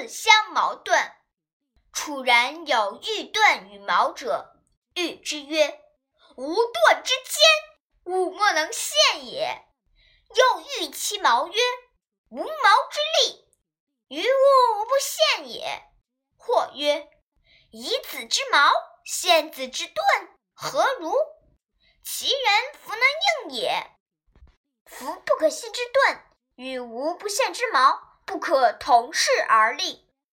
[0.00, 1.12] 自相矛盾。
[1.92, 4.56] 楚人有欲盾与矛者，
[4.94, 5.78] 誉之曰
[6.36, 7.42] ：“吾盾之坚，
[8.04, 9.62] 吾莫能陷也。”
[10.34, 11.60] 又喻其矛曰
[12.32, 13.46] ：“无矛之利，
[14.08, 15.82] 于物无不陷也。”
[16.38, 17.10] 或曰
[17.70, 18.72] ：“以子之矛
[19.04, 20.06] 陷子之盾，
[20.54, 21.12] 何如？
[22.02, 23.90] 其人弗能应也。
[24.86, 26.24] 夫不可信之盾
[26.54, 28.00] 与无不陷之矛，
[28.30, 30.04] 不可同世而立。”